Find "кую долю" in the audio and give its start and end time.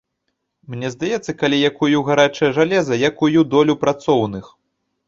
3.21-3.79